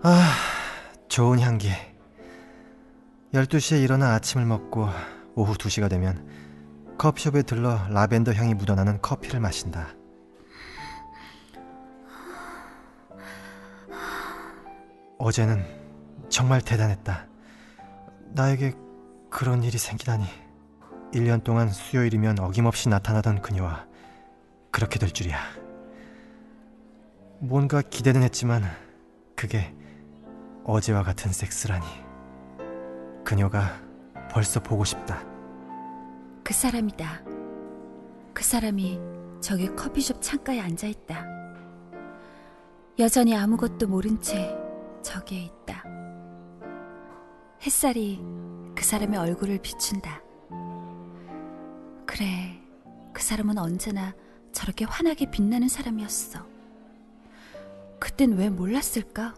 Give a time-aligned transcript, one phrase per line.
[0.00, 0.32] 아,
[1.08, 1.70] 좋은 향기.
[3.32, 4.88] 12시에 일어나 아침을 먹고
[5.34, 6.24] 오후 2시가 되면
[6.96, 9.88] 커피숍에 들러 라벤더 향이 묻어나는 커피를 마신다.
[15.18, 15.64] 어제는
[16.28, 17.26] 정말 대단했다.
[18.34, 18.74] 나에게
[19.30, 20.24] 그런 일이 생기다니.
[21.12, 23.86] 1년 동안 수요일이면 어김없이 나타나던 그녀와
[24.70, 25.40] 그렇게 될 줄이야.
[27.40, 28.62] 뭔가 기대는 했지만
[29.34, 29.74] 그게
[30.68, 31.86] 어제와 같은 섹스라니.
[33.24, 33.80] 그녀가
[34.30, 35.24] 벌써 보고 싶다.
[36.44, 37.22] 그 사람이다.
[38.34, 39.00] 그 사람이
[39.40, 41.24] 저기 커피숍 창가에 앉아 있다.
[42.98, 44.54] 여전히 아무것도 모른 채
[45.02, 45.84] 저기에 있다.
[47.62, 48.22] 햇살이
[48.76, 50.20] 그 사람의 얼굴을 비춘다.
[52.04, 52.60] 그래,
[53.14, 54.14] 그 사람은 언제나
[54.52, 56.46] 저렇게 환하게 빛나는 사람이었어.
[57.98, 59.34] 그땐 왜 몰랐을까?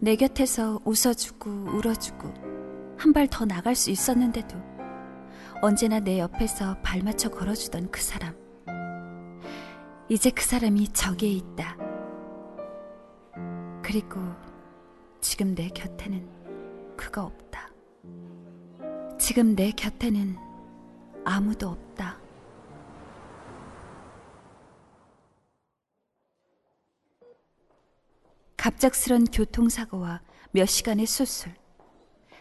[0.00, 2.28] 내 곁에서 웃어주고 울어주고
[2.96, 4.56] 한 발 더 나갈 수 있었는데도
[5.62, 8.34] 언제나 내 옆에서 발 맞춰 걸어주던 그 사람.
[10.08, 11.76] 이제 그 사람이 저기에 있다.
[13.82, 14.20] 그리고
[15.20, 17.70] 지금 내 곁에는 그가 없다.
[19.18, 20.36] 지금 내 곁에는
[21.24, 22.18] 아무도 없다.
[28.64, 31.52] 갑작스런 교통사고와 몇 시간의 수술.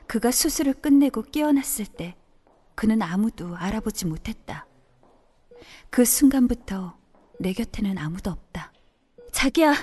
[0.07, 2.16] 그가 수술을 끝내고 깨어났을 때
[2.75, 4.66] 그는 아무도 알아보지 못했다.
[5.89, 6.97] 그 순간부터
[7.41, 8.71] 내 곁에는 아무도 없다.
[9.33, 9.73] 자기야,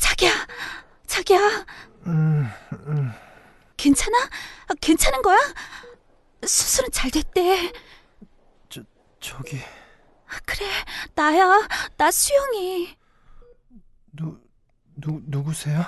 [0.00, 0.32] 자기야,
[1.06, 1.66] 자기야.
[2.06, 3.12] 음, 음.
[3.76, 4.16] 괜찮아?
[4.80, 5.36] 괜찮은 거야?
[6.46, 7.72] 수술은 잘 됐대.
[8.70, 8.80] 저,
[9.20, 9.60] 저기
[10.46, 10.66] 그래,
[11.14, 11.68] 나야.
[11.98, 13.03] 나 수영이.
[15.04, 15.84] 누, 누 누구세요?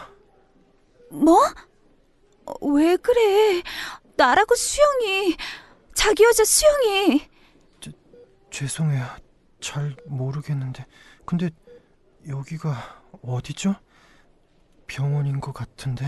[1.11, 1.39] 뭐?
[2.45, 3.62] 어, 왜 그래?
[4.17, 5.36] 나라고 수영이.
[5.95, 7.29] 자기 여자 수영이.
[8.51, 9.07] 죄송해요.
[9.61, 10.85] 잘 모르겠는데.
[11.24, 11.51] 근데
[12.29, 13.77] 여기가 어디죠?
[14.86, 16.07] 병원인 것 같은데.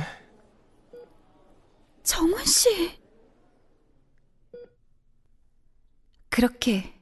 [2.03, 3.00] 정원 씨.
[6.28, 6.94] 그렇게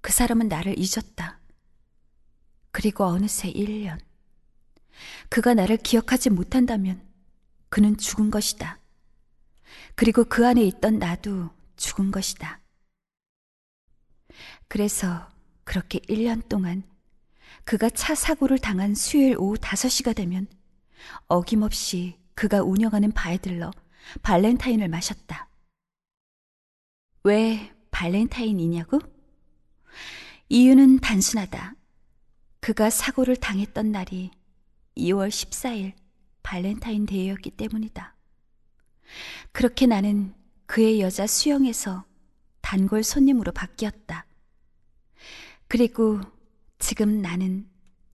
[0.00, 1.40] 그 사람은 나를 잊었다.
[2.72, 3.98] 그리고 어느새 1년.
[5.28, 7.02] 그가 나를 기억하지 못한다면
[7.68, 8.78] 그는 죽은 것이다.
[9.94, 12.60] 그리고 그 안에 있던 나도 죽은 것이다.
[14.68, 15.28] 그래서
[15.64, 16.82] 그렇게 1년 동안
[17.64, 20.46] 그가 차 사고를 당한 수요일 오후 5시가 되면
[21.26, 23.70] 어김없이 그가 운영하는 바에 들러
[24.22, 25.48] 발렌타인을 마셨다.
[27.22, 28.98] 왜 발렌타인이냐고?
[30.48, 31.74] 이유는 단순하다.
[32.60, 34.30] 그가 사고를 당했던 날이
[34.96, 35.92] 2월 14일
[36.42, 38.14] 발렌타인데이였기 때문이다.
[39.52, 40.34] 그렇게 나는
[40.66, 42.04] 그의 여자 수영에서
[42.60, 44.26] 단골 손님으로 바뀌었다.
[45.68, 46.20] 그리고
[46.78, 47.68] 지금 나는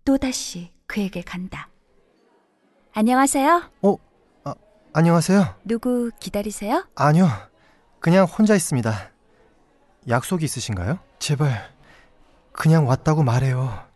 [0.05, 1.69] 또다시 그에게 간다.
[2.93, 3.71] 안녕하세요.
[3.83, 3.97] 어,
[4.45, 4.55] 아,
[4.93, 5.55] 안녕하세요.
[5.65, 6.87] 누구 기다리세요?
[6.95, 7.29] 아니요.
[8.01, 9.11] 그냥 혼자 있습니다.
[10.09, 10.99] 약속이 있으신가요?
[11.19, 11.73] 제발
[12.53, 13.87] 그냥 왔다고 말해요.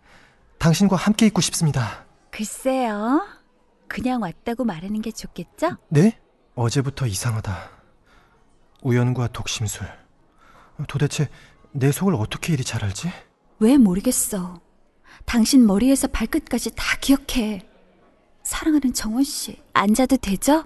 [0.59, 2.04] 당신과 함께 있고 싶습니다.
[2.35, 3.25] 글쎄요.
[3.87, 5.77] 그냥 왔다고 말하는 게 좋겠죠?
[5.89, 6.19] 네?
[6.57, 7.71] 어제부터 이상하다.
[8.83, 9.87] 우연과 독심술.
[10.89, 11.29] 도대체
[11.71, 13.09] 내 속을 어떻게 이리 잘 알지?
[13.61, 14.61] 왜 모르겠어.
[15.25, 17.69] 당신 머리에서 발끝까지 다 기억해.
[18.43, 20.65] 사랑하는 정원 씨, 앉아도 되죠?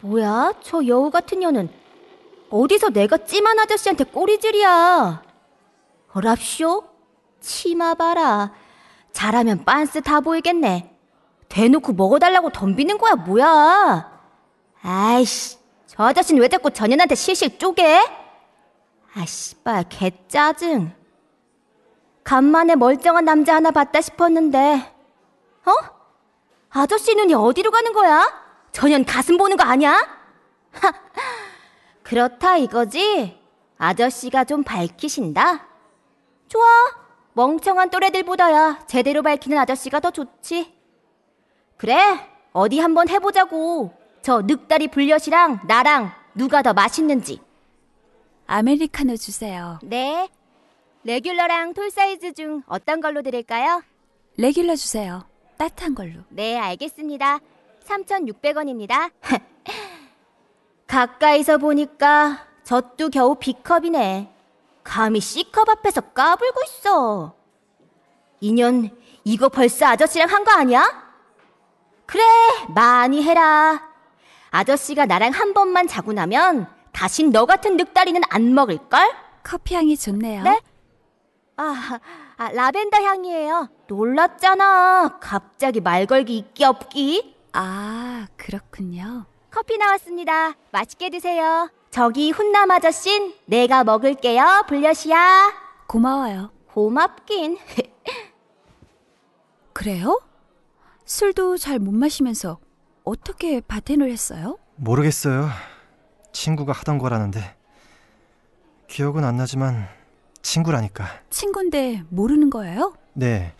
[0.00, 1.70] 뭐야, 저 여우 같은 년은
[2.50, 5.22] 어디서 내가 찜한 아저씨한테 꼬리질이야.
[6.14, 6.84] 어랍쇼?
[7.40, 8.52] 치마 봐라.
[9.12, 10.94] 잘하면 빤스 다 보이겠네.
[11.48, 14.10] 대놓고 먹어달라고 덤비는 거야, 뭐야.
[14.82, 17.84] 아이씨, 저 아저씨는 왜 자꾸 전현한테 실실 쪼개?
[19.14, 20.92] 아, 씨발, 개 짜증.
[22.24, 24.94] 간만에 멀쩡한 남자 하나 봤다 싶었는데,
[25.66, 25.72] 어?
[26.70, 28.42] 아저씨 눈이 어디로 가는 거야?
[28.72, 29.92] 전현 가슴 보는 거 아니야?
[30.72, 30.92] 하,
[32.02, 33.38] 그렇다 이거지?
[33.76, 35.66] 아저씨가 좀 밝히신다?
[36.48, 36.62] 좋아.
[37.34, 40.72] 멍청한 또래들보다야 제대로 밝히는 아저씨가 더 좋지.
[41.76, 41.98] 그래,
[42.52, 43.92] 어디 한번 해보자고.
[44.22, 47.40] 저 늑다리 불엿이랑 나랑 누가 더 맛있는지.
[48.46, 49.78] 아메리카노 주세요.
[49.82, 50.28] 네.
[51.04, 53.82] 레귤러랑 톨 사이즈 중 어떤 걸로 드릴까요?
[54.36, 55.24] 레귤러 주세요.
[55.56, 56.20] 따뜻한 걸로.
[56.28, 57.40] 네, 알겠습니다.
[57.84, 59.10] 3,600원입니다.
[60.86, 64.30] 가까이서 보니까 젖도 겨우 B컵이네.
[64.84, 67.34] 감히 C컵 앞에서 까불고 있어.
[68.40, 68.90] 인연,
[69.24, 71.12] 이거 벌써 아저씨랑 한 거 아니야?
[72.06, 72.22] 그래,
[72.74, 73.88] 많이 해라.
[74.50, 79.12] 아저씨가 나랑 한 번만 자고 나면 다신 너 같은 늑다리는 안 먹을걸?
[79.44, 80.42] 커피 향이 좋네요.
[80.42, 80.60] 네?
[81.56, 81.98] 아,
[82.36, 83.68] 아, 라벤더 향이에요.
[83.86, 85.18] 놀랐잖아.
[85.20, 87.36] 갑자기 말 걸기 있기 없기.
[87.52, 89.26] 아, 그렇군요.
[89.50, 90.54] 커피 나왔습니다.
[90.70, 91.70] 맛있게 드세요.
[91.92, 94.64] 저기 훈남 아저씨는 내가 먹을게요.
[94.66, 95.52] 불려시야.
[95.86, 96.50] 고마워요.
[96.68, 97.58] 고맙긴.
[99.74, 100.18] 그래요?
[101.04, 102.58] 술도 잘 못 마시면서
[103.04, 104.58] 어떻게 바텐을 했어요?
[104.76, 105.50] 모르겠어요.
[106.32, 107.56] 친구가 하던 거라는데.
[108.88, 109.86] 기억은 안 나지만
[110.40, 111.04] 친구라니까.
[111.28, 112.94] 친구인데 모르는 거예요?
[113.12, 113.52] 네.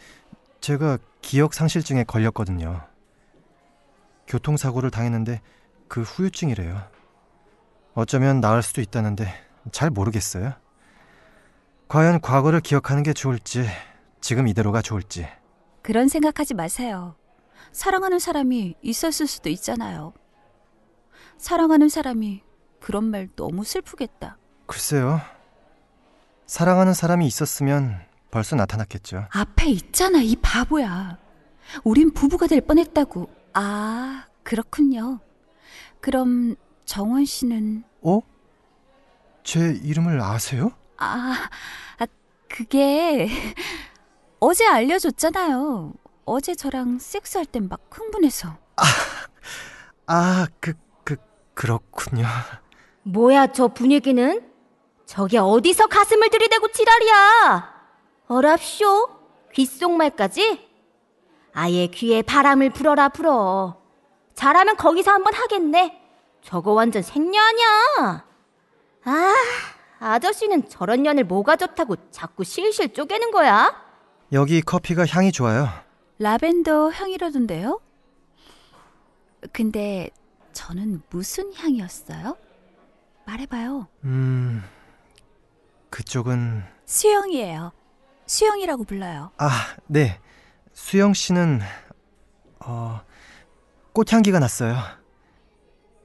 [0.63, 2.81] 제가 기억 상실증에 걸렸거든요.
[4.27, 5.43] 교통사고를 당했는데
[5.87, 6.81] 그 후유증이래요.
[7.95, 9.33] 어쩌면 나을 수도 있다는데
[9.71, 10.55] 잘 모르겠어요.
[11.89, 13.67] 과연 과거를 기억하는 게 좋을지,
[14.21, 15.27] 지금 이대로가 좋을지.
[15.83, 17.17] 그런 생각하지 마세요.
[17.73, 20.13] 사랑하는 사람이 있었을 수도 있잖아요.
[21.37, 22.43] 사랑하는 사람이
[22.81, 24.39] 그런 말 너무 슬프겠다.
[24.67, 25.21] 글쎄요.
[26.47, 28.01] 사랑하는 사람이 있었으면
[28.31, 29.27] 벌써 나타났겠죠.
[29.31, 31.19] 앞에 있잖아, 이 바보야.
[31.85, 33.29] 우린 부부가 될 뻔했다고.
[33.55, 35.21] 아, 그렇군요.
[36.01, 38.21] 그럼 정원 씨는 어?
[39.45, 40.73] 제 이름을 아세요?
[40.99, 41.49] 아,
[41.99, 42.07] 아
[42.49, 43.29] 그게
[44.41, 45.93] 어제 알려줬잖아요.
[46.25, 48.57] 어제 저랑 섹스할 땐 막 흥분해서.
[50.07, 50.75] 아, 그,
[51.05, 51.17] 그,
[51.55, 52.27] 그렇군요.
[53.03, 54.43] 뭐야, 저 분위기는?
[55.07, 57.73] 저게 어디서 가슴을 들이대고 지랄이야?
[58.29, 59.09] 어랍쇼?
[59.53, 60.69] 귓속말까지?
[61.55, 63.81] 아예 귀에 바람을 불어라 불어.
[64.35, 66.02] 잘하면 거기서 한번 하겠네.
[66.43, 67.03] 저거 완전
[67.39, 68.25] 아냐?
[69.05, 69.35] 아,
[69.99, 73.81] 아저씨는 저런 년을 뭐가 좋다고 자꾸 실실 쪼개는 거야?
[74.33, 75.69] 여기 커피가 향이 좋아요.
[76.19, 77.81] 라벤더 향이라던데요?
[79.53, 80.11] 근데
[80.53, 82.37] 저는 무슨 향이었어요?
[83.25, 83.89] 말해봐요.
[84.05, 84.63] 음,
[85.91, 87.73] 그쪽은, 수영이에요.
[88.27, 89.31] 수영이라고 불러요.
[89.39, 89.51] 아,
[89.87, 90.21] 네.
[90.73, 91.61] 수영 씨는,
[92.61, 93.01] 어,
[93.93, 94.77] 꽃향기가 났어요.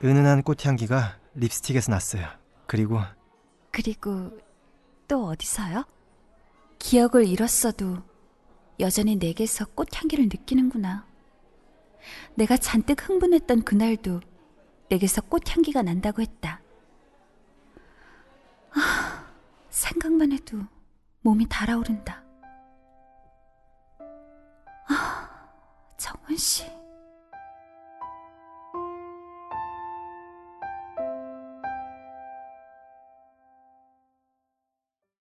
[0.03, 2.27] 은은한 꽃향기가 립스틱에서 났어요.
[2.67, 2.99] 그리고,
[3.71, 4.31] 그리고
[5.07, 5.85] 또 어디서요?
[6.77, 7.97] 기억을 잃었어도
[8.79, 11.05] 여전히 내게서 꽃향기를 느끼는구나.
[12.35, 14.21] 내가 잔뜩 흥분했던 그날도
[14.89, 16.61] 내게서 꽃향기가 난다고 했다.
[18.71, 19.25] 아,
[19.69, 20.59] 생각만 해도
[21.21, 22.23] 몸이 달아오른다.
[24.89, 25.49] 아,
[25.97, 26.65] 정원 씨.